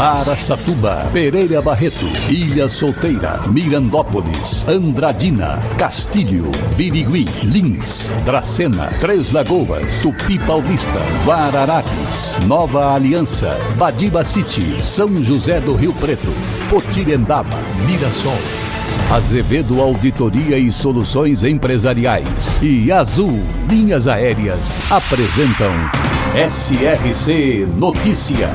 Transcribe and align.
Araçatuba, 0.00 1.10
Pereira 1.12 1.60
Barreto, 1.60 2.06
Ilha 2.30 2.68
Solteira, 2.68 3.40
Mirandópolis, 3.48 4.64
Andradina, 4.68 5.58
Castilho, 5.76 6.44
Birigui, 6.76 7.24
Lins, 7.42 8.08
Dracena, 8.24 8.86
Três 9.00 9.32
Lagoas, 9.32 10.00
Tupi 10.00 10.38
Paulista, 10.38 11.00
Guararapes, 11.24 12.36
Nova 12.46 12.94
Aliança, 12.94 13.58
Badiba 13.76 14.22
City, 14.22 14.80
São 14.80 15.12
José 15.24 15.58
do 15.58 15.74
Rio 15.74 15.92
Preto, 15.94 16.32
Potirendaba, 16.70 17.58
Mirassol. 17.84 18.38
Azevedo 19.10 19.80
Auditoria 19.80 20.58
e 20.58 20.70
Soluções 20.70 21.42
Empresariais 21.42 22.60
e 22.62 22.92
Azul 22.92 23.42
Linhas 23.68 24.06
Aéreas 24.06 24.78
apresentam 24.90 25.72
SRC 26.34 27.66
Notícia. 27.78 28.50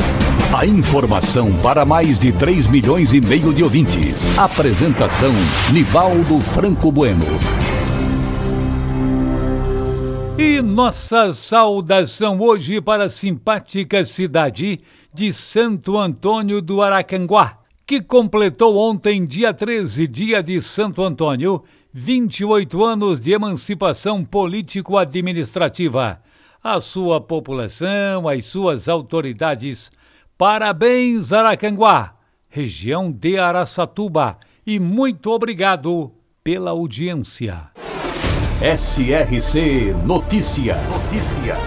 A 0.55 0.65
informação 0.65 1.51
para 1.61 1.83
mais 1.83 2.19
de 2.19 2.31
3 2.31 2.67
milhões 2.67 3.13
e 3.13 3.19
meio 3.19 3.51
de 3.51 3.63
ouvintes. 3.63 4.37
Apresentação 4.37 5.31
Nivaldo 5.71 6.39
Franco 6.39 6.91
Bueno. 6.91 7.25
E 10.37 10.61
nossa 10.61 11.33
saudação 11.33 12.39
hoje 12.39 12.79
para 12.79 13.05
a 13.05 13.09
simpática 13.09 14.05
cidade 14.05 14.79
de 15.11 15.33
Santo 15.33 15.97
Antônio 15.97 16.61
do 16.61 16.81
Aracanguá 16.81 17.63
que 17.85 18.01
completou 18.01 18.77
ontem, 18.77 19.25
dia 19.25 19.53
13, 19.53 20.07
dia 20.07 20.41
de 20.41 20.61
Santo 20.61 21.03
Antônio, 21.03 21.63
28 21.91 22.83
anos 22.83 23.19
de 23.19 23.33
emancipação 23.33 24.23
político-administrativa. 24.23 26.21
A 26.63 26.79
sua 26.79 27.19
população, 27.19 28.25
as 28.25 28.45
suas 28.45 28.87
autoridades, 28.87 29.91
parabéns 30.37 31.33
Aracanguá, 31.33 32.15
região 32.47 33.11
de 33.11 33.37
Araçatuba, 33.37 34.37
e 34.65 34.79
muito 34.79 35.29
obrigado 35.29 36.13
pela 36.41 36.71
audiência. 36.71 37.65
SRC 38.61 39.93
Notícia. 40.05 40.77
Notícia. 40.83 41.57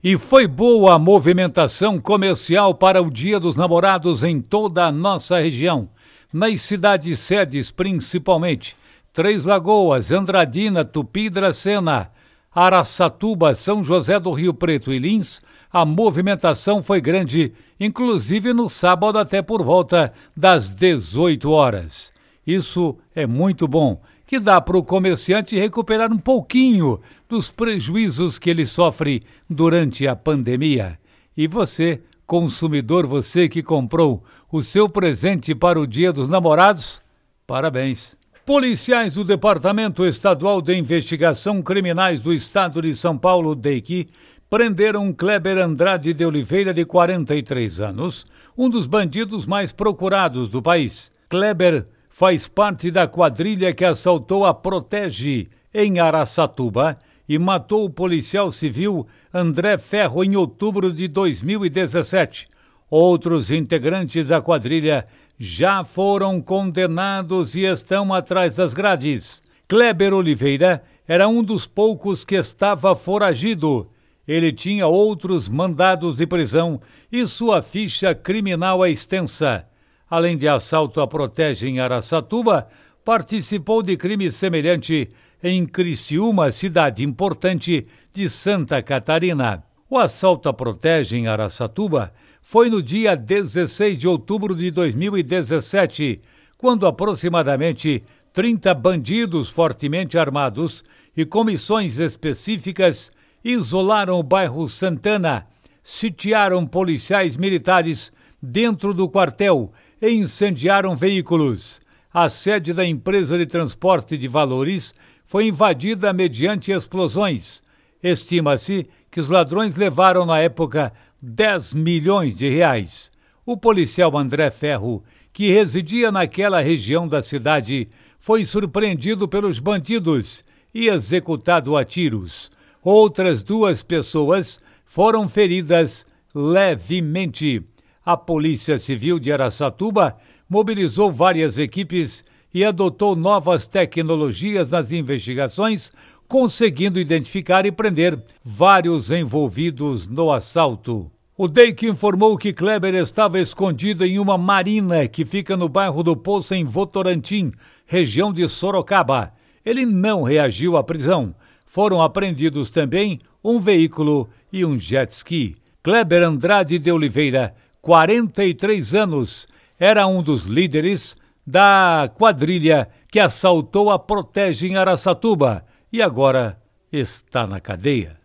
E 0.00 0.16
foi 0.16 0.46
boa 0.46 0.94
a 0.94 0.98
movimentação 1.00 1.98
comercial 1.98 2.72
para 2.72 3.02
o 3.02 3.10
Dia 3.10 3.40
dos 3.40 3.56
Namorados 3.56 4.22
em 4.22 4.40
toda 4.40 4.84
a 4.84 4.92
nossa 4.92 5.40
região, 5.40 5.88
nas 6.32 6.62
cidades 6.62 7.18
sedes 7.18 7.72
principalmente, 7.72 8.76
Três 9.12 9.44
Lagoas, 9.44 10.10
Andradina, 10.10 10.86
Tupi, 10.86 11.28
Dracena, 11.28 12.10
Araçatuba, 12.50 13.54
São 13.54 13.84
José 13.84 14.18
do 14.18 14.32
Rio 14.32 14.54
Preto 14.54 14.90
e 14.90 14.98
Lins, 14.98 15.42
a 15.70 15.84
movimentação 15.84 16.82
foi 16.82 16.98
grande, 16.98 17.52
inclusive 17.78 18.54
no 18.54 18.70
sábado 18.70 19.18
até 19.18 19.42
por 19.42 19.62
volta 19.62 20.14
das 20.34 20.70
18 20.70 21.50
horas. 21.50 22.10
Isso 22.46 22.96
é 23.14 23.26
muito 23.26 23.68
bom 23.68 24.00
que 24.26 24.40
dá 24.40 24.62
para 24.62 24.78
o 24.78 24.82
comerciante 24.82 25.58
recuperar 25.58 26.10
um 26.10 26.18
pouquinho 26.18 26.98
dos 27.28 27.52
prejuízos 27.52 28.38
que 28.38 28.48
ele 28.48 28.64
sofre 28.64 29.22
durante 29.48 30.08
a 30.08 30.16
pandemia. 30.16 30.98
E 31.36 31.46
você, 31.46 32.00
consumidor, 32.26 33.06
você 33.06 33.46
que 33.46 33.62
comprou 33.62 34.24
o 34.50 34.62
seu 34.62 34.88
presente 34.88 35.54
para 35.54 35.78
o 35.78 35.86
Dia 35.86 36.14
dos 36.14 36.28
Namorados, 36.28 37.02
parabéns. 37.46 38.21
Policiais 38.44 39.14
do 39.14 39.22
Departamento 39.22 40.04
Estadual 40.04 40.60
de 40.60 40.74
Investigação 40.74 41.62
Criminais 41.62 42.20
do 42.20 42.34
Estado 42.34 42.82
de 42.82 42.96
São 42.96 43.16
Paulo, 43.16 43.54
DEIC, 43.54 44.08
prenderam 44.50 45.12
Kleber 45.12 45.58
Andrade 45.58 46.12
de 46.12 46.24
Oliveira, 46.26 46.74
de 46.74 46.84
43 46.84 47.80
anos, 47.80 48.26
um 48.58 48.68
dos 48.68 48.88
bandidos 48.88 49.46
mais 49.46 49.70
procurados 49.70 50.48
do 50.48 50.60
país. 50.60 51.12
Kleber 51.28 51.86
faz 52.08 52.48
parte 52.48 52.90
da 52.90 53.06
quadrilha 53.06 53.72
que 53.72 53.84
assaltou 53.84 54.44
a 54.44 54.52
Protege 54.52 55.48
em 55.72 56.00
Araçatuba 56.00 56.98
e 57.28 57.38
matou 57.38 57.84
o 57.84 57.90
policial 57.90 58.50
civil 58.50 59.06
André 59.32 59.78
Ferro 59.78 60.24
em 60.24 60.34
outubro 60.34 60.92
de 60.92 61.06
2017. 61.06 62.48
Outros 62.92 63.50
integrantes 63.50 64.28
da 64.28 64.42
quadrilha 64.42 65.06
já 65.38 65.82
foram 65.82 66.40
condenados 66.42 67.54
e 67.54 67.64
estão 67.64 68.12
atrás 68.12 68.56
das 68.56 68.74
grades. 68.74 69.42
Kleber 69.66 70.12
Oliveira 70.12 70.82
era 71.08 71.26
um 71.26 71.42
dos 71.42 71.66
poucos 71.66 72.24
que 72.24 72.34
estava 72.34 72.94
foragido. 72.94 73.88
Ele 74.28 74.52
tinha 74.52 74.86
outros 74.86 75.48
mandados 75.48 76.16
de 76.16 76.26
prisão 76.26 76.80
e 77.10 77.26
sua 77.26 77.62
ficha 77.62 78.14
criminal 78.14 78.84
é 78.84 78.90
extensa 78.90 79.66
além 80.12 80.36
de 80.36 80.46
assalto 80.46 81.00
a 81.00 81.06
protege 81.06 81.66
em 81.66 81.80
Araçatuba, 81.80 82.68
participou 83.02 83.82
de 83.82 83.96
crime 83.96 84.30
semelhante 84.30 85.08
em 85.42 85.64
Criciúma, 85.64 86.52
cidade 86.52 87.02
importante 87.02 87.86
de 88.12 88.28
Santa 88.28 88.82
Catarina. 88.82 89.64
O 89.88 89.96
assalto 89.96 90.50
a 90.50 90.52
protege 90.52 91.16
em 91.16 91.28
Araçatuba 91.28 92.12
foi 92.42 92.68
no 92.68 92.82
dia 92.82 93.16
16 93.16 93.96
de 93.96 94.08
outubro 94.08 94.54
de 94.54 94.70
2017, 94.72 96.20
quando 96.58 96.86
aproximadamente 96.86 98.02
30 98.34 98.74
bandidos 98.74 99.48
fortemente 99.48 100.18
armados 100.18 100.84
e 101.16 101.24
comissões 101.24 102.00
específicas 102.00 103.12
isolaram 103.44 104.18
o 104.18 104.22
bairro 104.22 104.68
Santana, 104.68 105.46
sitiaram 105.82 106.66
policiais 106.66 107.36
militares 107.36 108.12
dentro 108.42 108.92
do 108.92 109.08
quartel 109.08 109.72
e 110.00 110.10
incendiaram 110.10 110.96
veículos. 110.96 111.80
A 112.12 112.28
sede 112.28 112.72
da 112.72 112.84
empresa 112.84 113.38
de 113.38 113.46
transporte 113.46 114.18
de 114.18 114.28
valores 114.28 114.94
foi 115.24 115.46
invadida 115.46 116.12
mediante 116.12 116.72
explosões. 116.72 117.62
Estima-se 118.02 118.88
que 119.10 119.20
os 119.20 119.28
ladrões 119.28 119.76
levaram 119.76 120.26
na 120.26 120.38
época 120.40 120.92
10 121.22 121.74
milhões 121.74 122.36
de 122.36 122.48
reais. 122.48 123.12
O 123.46 123.56
policial 123.56 124.18
André 124.18 124.50
Ferro, 124.50 125.02
que 125.32 125.50
residia 125.50 126.10
naquela 126.10 126.60
região 126.60 127.06
da 127.06 127.22
cidade, 127.22 127.88
foi 128.18 128.44
surpreendido 128.44 129.28
pelos 129.28 129.58
bandidos 129.58 130.44
e 130.74 130.88
executado 130.88 131.76
a 131.76 131.84
tiros. 131.84 132.50
Outras 132.82 133.42
duas 133.42 133.82
pessoas 133.82 134.60
foram 134.84 135.28
feridas 135.28 136.04
levemente 136.34 137.64
a 138.04 138.16
Polícia 138.16 138.78
Civil 138.78 139.18
de 139.18 139.32
Araçatuba 139.32 140.16
mobilizou 140.48 141.12
várias 141.12 141.56
equipes 141.56 142.24
e 142.52 142.64
adotou 142.64 143.14
novas 143.14 143.66
tecnologias 143.66 144.68
nas 144.68 144.90
investigações, 144.90 145.92
conseguindo 146.32 146.98
identificar 146.98 147.66
e 147.66 147.70
prender 147.70 148.18
vários 148.42 149.10
envolvidos 149.10 150.06
no 150.06 150.32
assalto. 150.32 151.12
O 151.36 151.46
DEIC 151.46 151.84
informou 151.84 152.38
que 152.38 152.54
Kleber 152.54 152.94
estava 152.94 153.38
escondido 153.38 154.02
em 154.02 154.18
uma 154.18 154.38
marina 154.38 155.06
que 155.06 155.26
fica 155.26 155.58
no 155.58 155.68
bairro 155.68 156.02
do 156.02 156.16
Poço, 156.16 156.54
em 156.54 156.64
Votorantim, 156.64 157.52
região 157.84 158.32
de 158.32 158.48
Sorocaba. 158.48 159.34
Ele 159.62 159.84
não 159.84 160.22
reagiu 160.22 160.78
à 160.78 160.82
prisão. 160.82 161.34
Foram 161.66 162.00
apreendidos 162.00 162.70
também 162.70 163.20
um 163.44 163.60
veículo 163.60 164.26
e 164.50 164.64
um 164.64 164.80
jet 164.80 165.12
ski. 165.12 165.56
Kleber 165.82 166.22
Andrade 166.22 166.78
de 166.78 166.90
Oliveira 166.90 167.54
43 167.82 168.94
anos, 168.94 169.46
era 169.78 170.06
um 170.06 170.22
dos 170.22 170.44
líderes 170.44 171.14
da 171.46 172.10
quadrilha 172.14 172.88
que 173.10 173.20
assaltou 173.20 173.90
a 173.90 173.98
Protege 173.98 174.66
em 174.66 174.76
Araçatuba 174.76 175.70
e 175.92 176.00
agora 176.00 176.58
está 176.90 177.46
na 177.46 177.60
cadeia. 177.60 178.22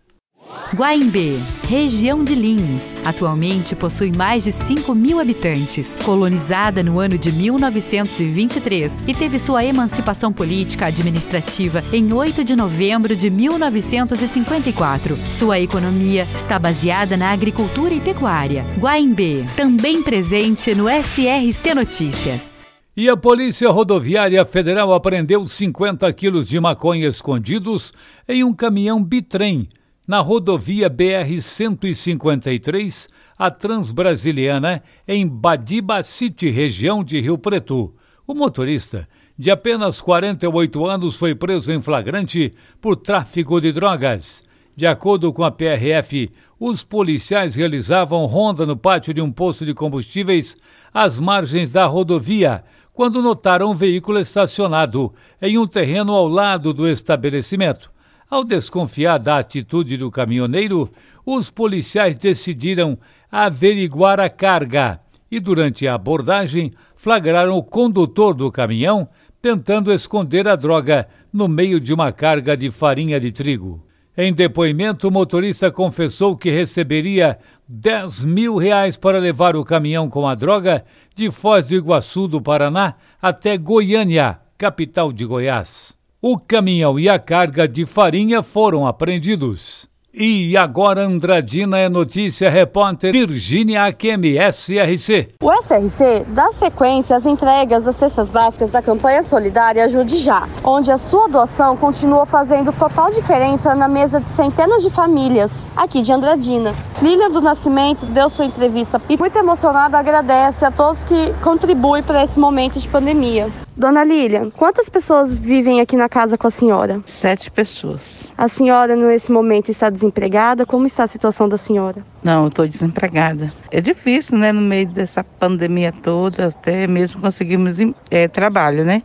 Guaimbê, 0.73 1.31
região 1.67 2.23
de 2.23 2.35
Lins, 2.35 2.95
atualmente 3.05 3.75
possui 3.75 4.12
mais 4.12 4.44
de 4.44 4.51
5 4.51 4.94
mil 4.94 5.19
habitantes. 5.19 5.95
Colonizada 6.03 6.83
no 6.83 7.00
ano 7.00 7.18
de 7.18 7.31
1923 7.31 9.03
e 9.07 9.13
teve 9.13 9.39
sua 9.39 9.63
emancipação 9.63 10.31
política 10.31 10.88
administrativa 10.88 11.83
em 11.91 12.12
8 12.12 12.44
de 12.44 12.56
novembro 12.56 13.15
de 13.15 13.30
1954. 13.30 15.18
Sua 15.31 15.59
economia 15.59 16.27
está 16.33 16.59
baseada 16.59 17.15
na 17.15 17.31
agricultura 17.31 17.94
e 17.94 18.01
pecuária. 18.01 18.65
Guaimbê, 18.77 19.45
também 19.56 20.03
presente 20.03 20.75
no 20.75 20.88
SRC 20.89 21.74
Notícias. 21.74 22.66
E 22.99 23.07
a 23.09 23.15
Polícia 23.15 23.69
Rodoviária 23.69 24.44
Federal 24.44 24.91
apreendeu 24.91 25.47
50 25.47 26.11
quilos 26.13 26.47
de 26.47 26.59
maconha 26.59 27.07
escondidos 27.07 27.94
em 28.27 28.44
um 28.44 28.51
caminhão 28.51 29.03
bitrem 29.03 29.69
na 30.07 30.19
rodovia 30.19 30.89
BR-153, 30.89 33.07
a 33.38 33.51
Transbrasiliana, 33.51 34.81
em 35.07 35.27
Badiba 35.27 36.01
City, 36.01 36.49
região 36.49 37.03
de 37.03 37.21
Rio 37.21 37.38
Preto. 37.38 37.94
O 38.25 38.33
motorista, 38.33 39.07
de 39.38 39.51
apenas 39.51 40.01
48 40.01 40.88
anos, 40.88 41.17
foi 41.17 41.35
preso 41.35 41.71
em 41.71 41.79
flagrante 41.79 42.51
por 42.81 42.95
tráfico 42.95 43.61
de 43.61 43.71
drogas. 43.71 44.41
De 44.75 44.88
acordo 44.88 45.31
com 45.31 45.43
a 45.43 45.51
PRF, 45.51 46.31
os 46.59 46.83
policiais 46.83 47.53
realizavam 47.53 48.25
ronda 48.25 48.65
no 48.65 48.75
pátio 48.75 49.13
de 49.13 49.21
um 49.21 49.31
posto 49.31 49.63
de 49.63 49.75
combustíveis 49.75 50.57
às 50.91 51.19
margens 51.19 51.71
da 51.71 51.85
rodovia, 51.85 52.63
quando 52.97 53.21
notaram 53.21 53.69
um 53.69 53.75
veículo 53.75 54.17
estacionado 54.17 55.13
em 55.39 55.55
um 55.55 55.67
terreno 55.67 56.13
ao 56.13 56.27
lado 56.27 56.73
do 56.73 56.88
estabelecimento. 56.88 57.91
Ao 58.27 58.44
desconfiar 58.44 59.19
da 59.19 59.38
atitude 59.38 59.97
do 59.97 60.09
caminhoneiro, 60.09 60.89
os 61.23 61.51
policiais 61.51 62.17
decidiram 62.17 62.97
averiguar 63.31 64.19
a 64.19 64.31
carga 64.31 64.99
e, 65.29 65.39
durante 65.39 65.88
a 65.88 65.94
abordagem, 65.94 66.73
flagraram 66.95 67.55
o 67.55 67.61
condutor 67.61 68.33
do 68.33 68.51
caminhão 68.51 69.07
tentando 69.39 69.93
esconder 69.93 70.47
a 70.47 70.55
droga 70.55 71.07
no 71.31 71.47
meio 71.47 71.79
de 71.79 71.93
uma 71.93 72.11
carga 72.11 72.57
de 72.57 72.71
farinha 72.71 73.19
de 73.19 73.31
trigo. 73.31 73.85
Em 74.17 74.33
depoimento, 74.33 75.07
o 75.07 75.11
motorista 75.11 75.69
confessou 75.69 76.35
que 76.35 76.50
receberia 76.50 77.38
10 77.69 78.23
mil 78.23 78.55
reais 78.55 78.95
para 78.95 79.19
levar 79.19 79.57
o 79.57 79.65
caminhão 79.65 80.09
com 80.09 80.25
a 80.25 80.33
droga 80.35 80.85
de 81.13 81.29
Foz 81.29 81.67
do 81.67 81.75
Iguaçu 81.75 82.25
do 82.25 82.41
Paraná 82.41 82.95
até 83.21 83.57
Goiânia, 83.57 84.39
capital 84.57 85.11
de 85.11 85.25
Goiás. 85.25 85.93
O 86.21 86.39
caminhão 86.39 86.97
e 86.97 87.09
a 87.09 87.19
carga 87.19 87.67
de 87.67 87.85
farinha 87.85 88.41
foram 88.41 88.87
apreendidos. 88.87 89.87
E 90.19 90.57
agora 90.57 91.05
Andradina 91.05 91.77
é 91.77 91.87
notícia, 91.87 92.49
repórter 92.49 93.11
Virginia 93.11 93.85
Akemi, 93.85 94.35
SRC. 94.51 95.35
O 95.39 95.53
SRC 95.61 96.25
dá 96.29 96.51
sequência 96.51 97.15
às 97.15 97.27
entregas 97.27 97.83
das 97.83 97.97
cestas 97.97 98.27
básicas 98.27 98.71
da 98.71 98.81
campanha 98.81 99.21
solidária 99.21 99.85
Ajude 99.85 100.17
Já, 100.17 100.49
onde 100.63 100.91
a 100.91 100.97
sua 100.97 101.27
doação 101.27 101.77
continua 101.77 102.25
fazendo 102.25 102.73
total 102.73 103.11
diferença 103.11 103.75
na 103.75 103.87
mesa 103.87 104.19
de 104.19 104.29
centenas 104.31 104.81
de 104.81 104.89
famílias 104.89 105.71
aqui 105.77 106.01
de 106.01 106.11
Andradina. 106.11 106.73
Lília 106.99 107.29
do 107.29 107.39
Nascimento 107.39 108.07
deu 108.07 108.27
sua 108.27 108.45
entrevista 108.45 108.99
e 109.07 109.15
muito 109.15 109.37
emocionada 109.37 109.99
agradece 109.99 110.65
a 110.65 110.71
todos 110.71 111.03
que 111.03 111.31
contribuem 111.43 112.01
para 112.01 112.23
esse 112.23 112.39
momento 112.39 112.79
de 112.79 112.87
pandemia. 112.87 113.66
Dona 113.77 114.03
Lília, 114.03 114.50
quantas 114.57 114.89
pessoas 114.89 115.31
vivem 115.31 115.79
aqui 115.79 115.95
na 115.95 116.09
casa 116.09 116.35
com 116.35 116.47
a 116.47 116.50
senhora? 116.50 117.00
Sete 117.06 117.51
pessoas. 117.51 118.27
A 118.35 118.47
senhora, 118.47 118.95
nesse 118.95 119.31
momento, 119.31 119.69
está 119.69 119.88
desempregada? 119.91 120.65
Como 120.65 120.88
está 120.88 121.03
a 121.03 121.07
situação 121.07 121.47
da 121.47 121.57
senhora? 121.57 122.03
Não, 122.24 122.41
eu 122.41 122.47
estou 122.47 122.68
desempregada. 122.68 123.53
É 123.69 123.79
difícil, 123.79 124.39
né, 124.39 124.51
no 124.51 124.62
meio 124.62 124.88
dessa 124.88 125.24
pandemia 125.24 125.91
toda, 125.91 126.47
até 126.47 126.88
mesmo 126.88 127.21
conseguirmos 127.21 127.77
é, 128.09 128.27
trabalho, 128.27 128.83
né? 128.83 129.03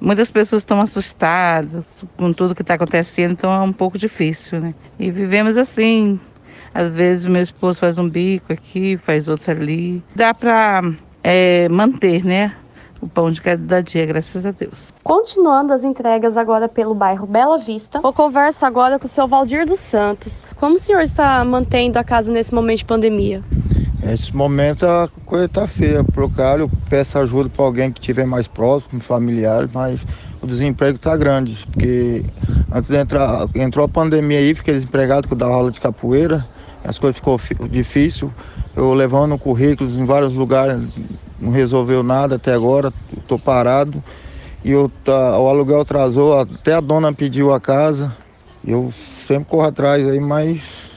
Muitas 0.00 0.30
pessoas 0.30 0.62
estão 0.62 0.80
assustadas 0.80 1.84
com 2.16 2.32
tudo 2.32 2.54
que 2.54 2.62
está 2.62 2.72
acontecendo, 2.72 3.32
então 3.32 3.52
é 3.52 3.60
um 3.60 3.72
pouco 3.72 3.98
difícil, 3.98 4.60
né? 4.60 4.74
E 4.98 5.10
vivemos 5.10 5.58
assim. 5.58 6.18
Às 6.72 6.88
vezes 6.88 7.26
meu 7.26 7.42
esposo 7.42 7.80
faz 7.80 7.98
um 7.98 8.08
bico 8.08 8.50
aqui, 8.50 8.96
faz 8.96 9.28
outro 9.28 9.50
ali. 9.50 10.02
Dá 10.14 10.32
para 10.32 10.82
é, 11.22 11.68
manter, 11.68 12.24
né? 12.24 12.52
O 13.00 13.08
pão 13.08 13.30
de 13.30 13.40
cada 13.40 13.82
dia, 13.82 14.06
graças 14.06 14.44
a 14.46 14.50
Deus. 14.50 14.92
Continuando 15.02 15.72
as 15.72 15.84
entregas 15.84 16.36
agora 16.36 16.68
pelo 16.68 16.94
bairro 16.94 17.26
Bela 17.26 17.58
Vista, 17.58 18.00
vou 18.00 18.12
conversa 18.12 18.66
agora 18.66 18.98
com 18.98 19.06
o 19.06 19.08
seu 19.08 19.26
Valdir 19.28 19.66
dos 19.66 19.80
Santos. 19.80 20.42
Como 20.56 20.76
o 20.76 20.78
senhor 20.78 21.02
está 21.02 21.44
mantendo 21.44 21.98
a 21.98 22.04
casa 22.04 22.32
nesse 22.32 22.54
momento 22.54 22.78
de 22.78 22.84
pandemia? 22.84 23.42
Nesse 24.02 24.34
momento 24.34 24.86
a 24.86 25.08
coisa 25.24 25.46
está 25.46 25.66
feia. 25.66 26.04
Procuro, 26.04 26.70
peço 26.88 27.18
ajuda 27.18 27.48
para 27.48 27.64
alguém 27.64 27.90
que 27.90 27.98
estiver 27.98 28.26
mais 28.26 28.46
próximo, 28.46 29.00
familiar, 29.00 29.68
mas 29.72 30.06
o 30.40 30.46
desemprego 30.46 30.96
está 30.96 31.16
grande, 31.16 31.66
porque 31.72 32.24
antes 32.72 32.88
de 32.88 32.96
entrar, 32.96 33.48
entrou 33.54 33.84
a 33.84 33.88
pandemia 33.88 34.38
aí, 34.38 34.54
fiquei 34.54 34.74
desempregado 34.74 35.26
com 35.26 35.34
da 35.34 35.46
aula 35.46 35.70
de 35.70 35.80
capoeira, 35.80 36.46
as 36.84 36.98
coisas 36.98 37.16
ficou 37.16 37.38
difícil. 37.68 38.32
Eu 38.76 38.92
levando 38.92 39.36
currículos 39.38 39.96
em 39.96 40.04
vários 40.04 40.34
lugares, 40.34 40.92
não 41.40 41.50
resolveu 41.50 42.02
nada 42.02 42.36
até 42.36 42.52
agora, 42.52 42.92
estou 43.16 43.38
parado. 43.38 44.02
E 44.64 44.72
eu, 44.72 44.90
tá, 45.04 45.38
o 45.38 45.48
aluguel 45.48 45.80
atrasou, 45.80 46.40
até 46.40 46.74
a 46.74 46.80
dona 46.80 47.12
pediu 47.12 47.52
a 47.52 47.60
casa. 47.60 48.14
Eu 48.66 48.92
sempre 49.24 49.44
corro 49.44 49.66
atrás 49.66 50.06
aí, 50.08 50.18
mas 50.18 50.90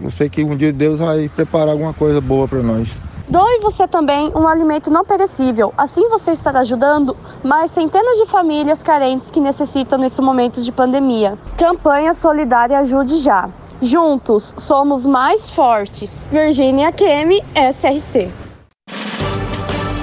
eu 0.00 0.10
sei 0.10 0.28
que 0.28 0.44
um 0.44 0.56
dia 0.56 0.72
Deus 0.72 1.00
vai 1.00 1.28
preparar 1.28 1.70
alguma 1.70 1.92
coisa 1.92 2.20
boa 2.20 2.46
para 2.46 2.62
nós. 2.62 2.88
Doe 3.28 3.58
você 3.60 3.88
também 3.88 4.30
um 4.36 4.46
alimento 4.46 4.88
não 4.88 5.04
perecível. 5.04 5.74
Assim 5.76 6.08
você 6.08 6.30
estará 6.30 6.60
ajudando 6.60 7.16
mais 7.42 7.72
centenas 7.72 8.18
de 8.18 8.26
famílias 8.26 8.84
carentes 8.84 9.32
que 9.32 9.40
necessitam 9.40 9.98
nesse 9.98 10.20
momento 10.20 10.60
de 10.60 10.70
pandemia. 10.70 11.36
Campanha 11.58 12.14
Solidária 12.14 12.78
Ajude 12.78 13.18
Já. 13.18 13.50
Juntos 13.82 14.54
somos 14.56 15.04
mais 15.04 15.48
fortes. 15.48 16.26
Virginia 16.30 16.92
Kemi, 16.92 17.42
SRC. 17.54 18.45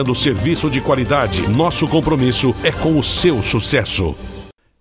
oferecendo 0.00 0.14
serviço 0.14 0.70
de 0.70 0.80
qualidade. 0.80 1.48
Nosso 1.48 1.86
compromisso 1.86 2.54
é 2.64 2.72
com 2.72 2.98
o 2.98 3.02
seu 3.02 3.42
sucesso. 3.42 4.14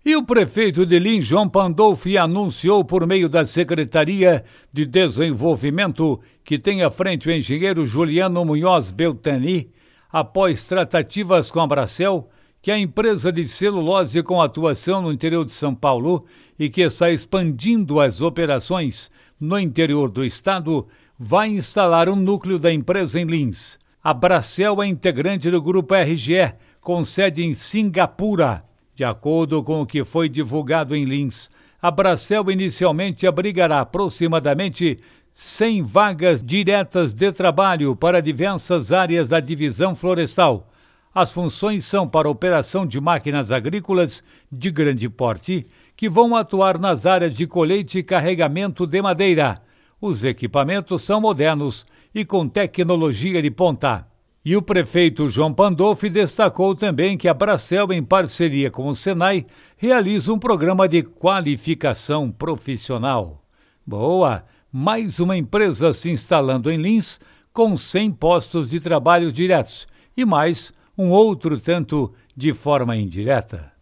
E 0.03 0.15
o 0.15 0.23
prefeito 0.23 0.85
de 0.85 0.97
Lins, 0.97 1.25
João 1.25 1.47
Pandolfi, 1.47 2.17
anunciou 2.17 2.83
por 2.85 3.05
meio 3.05 3.27
da 3.27 3.45
Secretaria 3.45 4.43
de 4.71 4.85
Desenvolvimento, 4.85 6.19
que 6.43 6.57
tem 6.57 6.81
à 6.83 6.89
frente 6.89 7.27
o 7.27 7.31
engenheiro 7.31 7.85
Juliano 7.85 8.43
Munhoz 8.45 8.91
Beltani, 8.91 9.69
após 10.11 10.63
tratativas 10.63 11.51
com 11.51 11.59
a 11.59 11.67
Bracel, 11.67 12.29
que 12.61 12.71
a 12.71 12.79
empresa 12.79 13.31
de 13.31 13.47
celulose 13.47 14.23
com 14.23 14.41
atuação 14.41 15.01
no 15.01 15.11
interior 15.11 15.45
de 15.45 15.51
São 15.51 15.75
Paulo 15.75 16.25
e 16.57 16.69
que 16.69 16.81
está 16.81 17.11
expandindo 17.11 17.99
as 17.99 18.21
operações 18.21 19.11
no 19.39 19.59
interior 19.59 20.09
do 20.09 20.25
estado, 20.25 20.87
vai 21.17 21.49
instalar 21.49 22.09
um 22.09 22.15
núcleo 22.15 22.57
da 22.57 22.73
empresa 22.73 23.19
em 23.19 23.25
Lins. 23.25 23.77
A 24.01 24.13
Bracel 24.13 24.81
é 24.81 24.87
integrante 24.87 25.51
do 25.51 25.61
grupo 25.61 25.93
RGE, 25.93 26.53
com 26.79 27.03
sede 27.03 27.43
em 27.43 27.53
Singapura. 27.53 28.63
De 28.95 29.03
acordo 29.03 29.61
com 29.61 29.81
o 29.81 29.85
que 29.85 30.05
foi 30.05 30.29
divulgado 30.29 30.95
em 30.95 31.03
Lins, 31.03 31.49
a 31.81 31.91
Bracel 31.91 32.49
inicialmente 32.49 33.27
abrigará 33.27 33.81
aproximadamente 33.81 34.99
100 35.33 35.83
vagas 35.83 36.41
diretas 36.41 37.13
de 37.13 37.29
trabalho 37.33 37.93
para 37.93 38.21
diversas 38.21 38.93
áreas 38.93 39.27
da 39.27 39.41
divisão 39.41 39.93
florestal. 39.93 40.69
As 41.13 41.29
funções 41.29 41.83
são 41.83 42.07
para 42.07 42.29
operação 42.29 42.85
de 42.85 43.01
máquinas 43.01 43.51
agrícolas 43.51 44.23
de 44.49 44.71
grande 44.71 45.09
porte, 45.09 45.67
que 45.97 46.07
vão 46.07 46.37
atuar 46.37 46.79
nas 46.79 47.05
áreas 47.05 47.33
de 47.35 47.45
colheite 47.45 47.97
e 47.97 48.03
carregamento 48.03 48.87
de 48.87 49.01
madeira. 49.01 49.61
Os 49.99 50.23
equipamentos 50.23 51.03
são 51.03 51.19
modernos 51.19 51.85
e 52.13 52.25
com 52.25 52.47
tecnologia 52.47 53.41
de 53.41 53.51
ponta. 53.51 54.07
E 54.43 54.55
o 54.55 54.61
prefeito 54.61 55.29
João 55.29 55.53
Pandolfi 55.53 56.09
destacou 56.09 56.73
também 56.73 57.17
que 57.17 57.27
a 57.27 57.33
Bracel, 57.33 57.91
em 57.91 58.03
parceria 58.03 58.71
com 58.71 58.87
o 58.87 58.95
Senai, 58.95 59.45
realiza 59.77 60.33
um 60.33 60.39
programa 60.39 60.87
de 60.87 61.03
qualificação 61.03 62.31
profissional. 62.31 63.43
Boa! 63.85 64.45
Mais 64.71 65.19
uma 65.19 65.35
empresa 65.35 65.91
se 65.93 66.09
instalando 66.11 66.71
em 66.71 66.77
Lins 66.77 67.19
com 67.51 67.75
100 67.75 68.11
postos 68.11 68.69
de 68.69 68.79
trabalho 68.79 69.31
diretos 69.31 69.87
e 70.15 70.23
mais 70.23 70.71
um 70.97 71.09
outro 71.09 71.59
tanto 71.59 72.13
de 72.35 72.53
forma 72.53 72.95
indireta. 72.95 73.78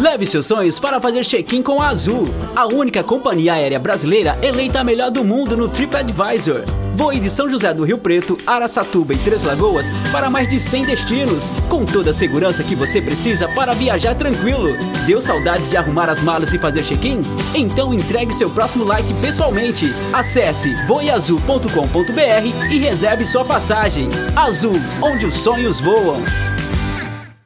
Leve 0.00 0.24
seus 0.24 0.46
sonhos 0.46 0.78
para 0.78 0.98
fazer 0.98 1.22
check-in 1.22 1.62
com 1.62 1.82
a 1.82 1.88
Azul, 1.88 2.24
a 2.56 2.64
única 2.64 3.04
companhia 3.04 3.52
aérea 3.52 3.78
brasileira 3.78 4.38
eleita 4.42 4.80
a 4.80 4.84
melhor 4.84 5.10
do 5.10 5.22
mundo 5.22 5.58
no 5.58 5.68
TripAdvisor. 5.68 6.62
Voe 6.96 7.20
de 7.20 7.28
São 7.28 7.50
José 7.50 7.74
do 7.74 7.84
Rio 7.84 7.98
Preto, 7.98 8.38
Araçatuba 8.46 9.12
e 9.12 9.18
Três 9.18 9.44
Lagoas 9.44 9.90
para 10.10 10.30
mais 10.30 10.48
de 10.48 10.58
100 10.58 10.86
destinos, 10.86 11.50
com 11.68 11.84
toda 11.84 12.10
a 12.10 12.14
segurança 12.14 12.64
que 12.64 12.74
você 12.74 13.02
precisa 13.02 13.46
para 13.48 13.74
viajar 13.74 14.14
tranquilo. 14.14 14.74
Deu 15.06 15.20
saudades 15.20 15.68
de 15.68 15.76
arrumar 15.76 16.08
as 16.08 16.22
malas 16.22 16.50
e 16.54 16.58
fazer 16.58 16.82
check-in? 16.82 17.20
Então 17.54 17.92
entregue 17.92 18.34
seu 18.34 18.48
próximo 18.48 18.84
like 18.84 19.12
pessoalmente. 19.20 19.84
Acesse 20.14 20.74
voeazul.com.br 20.86 22.72
e 22.72 22.78
reserve 22.78 23.26
sua 23.26 23.44
passagem. 23.44 24.08
Azul, 24.34 24.80
onde 25.02 25.26
os 25.26 25.34
sonhos 25.34 25.78
voam. 25.78 26.22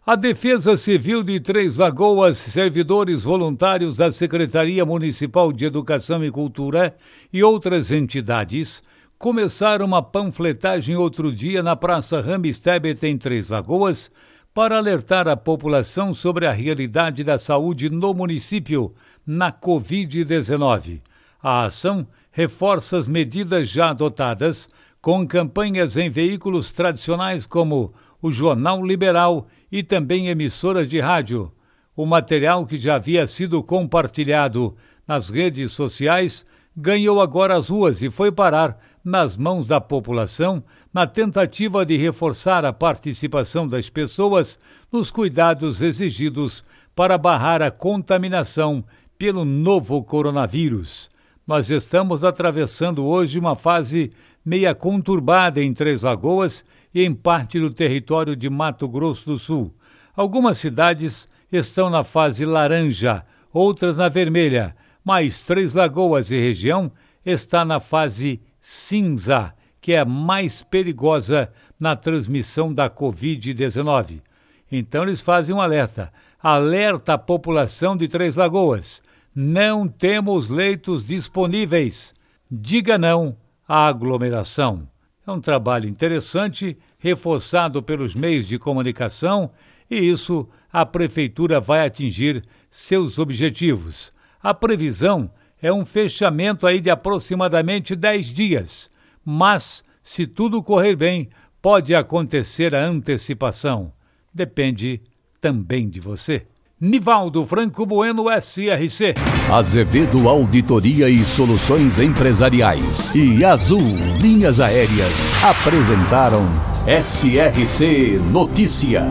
A 0.07 0.17
Defesa 0.17 0.77
Civil 0.77 1.23
de 1.23 1.41
Três 1.41 1.79
Lagoas, 1.79 2.37
servidores 2.37 3.23
voluntários 3.23 3.97
da 3.97 4.13
Secretaria 4.13 4.85
Municipal 4.85 5.51
de 5.51 5.65
Educação 5.65 6.23
e 6.23 6.31
Cultura 6.31 6.95
e 7.33 7.43
outras 7.43 7.91
entidades 7.91 8.83
começaram 9.19 9.87
uma 9.87 10.03
panfletagem 10.03 10.95
outro 10.95 11.33
dia 11.33 11.63
na 11.63 11.75
Praça 11.75 12.21
Ramstebet 12.21 13.03
em 13.07 13.17
Três 13.17 13.49
Lagoas 13.49 14.11
para 14.53 14.77
alertar 14.77 15.27
a 15.27 15.39
população 15.39 16.13
sobre 16.13 16.45
a 16.45 16.53
realidade 16.53 17.25
da 17.25 17.39
saúde 17.39 17.89
no 17.89 18.13
município 18.13 18.95
na 19.27 19.51
Covid-19. 19.51 21.01
A 21.43 21.65
ação 21.65 22.07
reforça 22.31 22.99
as 22.99 23.09
medidas 23.09 23.71
já 23.71 23.89
adotadas 23.89 24.69
com 25.01 25.27
campanhas 25.27 25.97
em 25.97 26.11
veículos 26.11 26.73
tradicionais 26.73 27.47
como 27.47 27.95
o 28.21 28.31
Jornal 28.31 28.85
Liberal 28.85 29.47
e 29.75 29.83
também 29.83 30.29
emissoras 30.29 30.87
de 30.87 31.01
rádio. 31.01 31.51
O 31.97 32.07
material 32.07 32.65
que 32.65 32.79
já 32.79 32.95
havia 32.95 33.27
sido 33.27 33.61
compartilhado 33.61 34.77
nas 35.05 35.31
redes 35.31 35.73
sociais 35.73 36.47
ganhou 36.77 37.21
agora 37.21 37.57
as 37.57 37.71
ruas 37.71 38.01
e 38.01 38.09
foi 38.09 38.31
parar 38.31 38.79
nas 39.03 39.37
mãos 39.37 39.67
da 39.67 39.81
população 39.81 40.63
na 40.93 41.09
tentativa 41.09 41.85
de 41.85 41.97
reforçar 41.97 42.65
a 42.65 42.73
participação 42.73 43.67
das 43.67 43.91
pessoas 43.91 44.61
nos 44.93 45.11
cuidados 45.11 45.83
exigidos 45.83 46.65
para 46.95 47.19
barrar 47.19 47.61
a 47.61 47.69
contaminação 47.69 48.85
pelo 49.19 49.45
novo 49.45 50.05
coronavírus. 50.05 51.11
Nós 51.45 51.69
estamos 51.69 52.23
atravessando 52.23 53.05
hoje 53.05 53.41
uma 53.41 53.57
fase 53.57 54.13
meia 54.45 54.73
conturbada 54.73 55.61
em 55.61 55.75
Três 55.75 56.03
Lagoas 56.03 56.65
e 56.95 57.03
em 57.03 57.13
parte 57.13 57.59
do 57.59 57.71
território 57.71 58.37
de 58.37 58.49
Mato 58.49 58.89
Grosso 58.89 59.27
do 59.27 59.39
Sul. 59.39 59.75
Algumas 60.15 60.59
cidades 60.59 61.29
estão 61.51 61.91
na 61.91 62.05
fase 62.05 62.45
laranja, 62.45 63.25
outras 63.53 63.97
na 63.97 64.09
vermelha, 64.09 64.77
mas 65.05 65.41
Três 65.41 65.75
Lagoas 65.75 66.31
e 66.31 66.39
região 66.39 66.91
está 67.27 67.65
na 67.65 67.81
fase 67.81 68.41
cinza, 68.61 69.53
que 69.81 69.93
é 69.93 70.01
a 70.01 70.05
mais 70.05 70.63
perigosa 70.63 71.51
na 71.79 71.97
transmissão 71.97 72.73
da 72.73 72.89
Covid-19. 72.89 74.23
Então 74.71 75.03
eles 75.03 75.21
fazem 75.21 75.55
um 75.55 75.61
alerta. 75.61 76.13
Alerta 76.43 77.15
a 77.15 77.19
população 77.19 77.97
de 77.97 78.09
Três 78.09 78.37
Lagoas. 78.37 79.03
Não 79.35 79.87
temos 79.89 80.49
leitos 80.49 81.07
disponíveis. 81.07 82.15
Diga 82.51 82.97
não 82.97 83.37
à 83.69 83.87
aglomeração. 83.87 84.89
É 85.27 85.31
um 85.33 85.41
trabalho 85.41 85.89
interessante, 85.89 86.77
reforçado 86.99 87.83
pelos 87.83 88.15
meios 88.15 88.47
de 88.47 88.59
comunicação, 88.59 89.51
e 89.91 89.97
isso 89.97 90.49
a 90.73 90.85
Prefeitura 90.85 91.61
vai 91.61 91.87
atingir 91.87 92.45
seus 92.71 93.19
objetivos. 93.19 94.13
A 94.43 94.53
previsão 94.53 95.31
é 95.63 95.73
um 95.73 95.85
fechamento 95.85 96.67
aí 96.67 96.81
de 96.81 96.91
aproximadamente 96.91 97.97
10 97.97 98.27
dias, 98.27 98.91
mas, 99.25 99.83
se 100.03 100.27
tudo 100.27 100.63
correr 100.63 100.95
bem, 100.95 101.31
pode 101.63 101.95
acontecer 101.95 102.75
a 102.75 102.85
antecipação. 102.85 103.91
Depende 104.33 105.01
também 105.41 105.89
de 105.89 106.01
você. 106.01 106.47
Nivaldo 106.81 107.47
Franco 107.47 107.87
Bueno, 107.87 108.25
SRC. 108.29 109.15
Azevedo 109.53 110.29
Auditoria 110.29 111.09
e 111.09 111.25
Soluções 111.25 112.01
Empresariais 112.01 113.15
e 113.15 113.45
Azul 113.45 113.81
Linhas 114.21 114.59
Aéreas 114.59 115.31
apresentaram 115.45 116.43
SRC 116.87 118.21
Notícia. 118.33 119.05